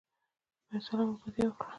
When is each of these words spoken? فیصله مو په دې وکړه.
فیصله 0.67 1.03
مو 1.07 1.15
په 1.21 1.29
دې 1.35 1.43
وکړه. 1.47 1.69